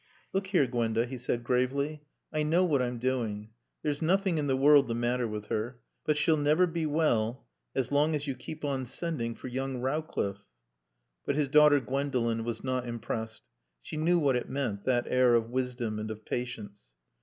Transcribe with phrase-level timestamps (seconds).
[0.33, 2.01] "Look here, Gwenda," he said gravely.
[2.33, 3.51] "I know what I'm doing.
[3.83, 5.79] There's nothing in the world the matter with her.
[6.05, 10.43] But she'll never be well as long as you keep on sending for young Rowcliffe."
[11.23, 13.43] But his daughter Gwendolen was not impressed.
[13.83, 16.81] She knew what it meant that air of wisdom and of patience.